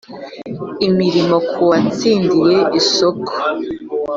imirimo 0.87 1.35
k 1.51 1.53
uwatsindiye 1.63 2.57
isoko 2.79 3.31